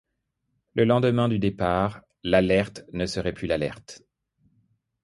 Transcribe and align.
Le 0.73 0.83
lendemain 0.83 1.27
du 1.29 1.37
départ, 1.37 2.01
l’Alert 2.23 2.83
ne 2.91 3.05
serait 3.05 3.33
plus 3.33 3.45
l’Alert... 3.45 4.01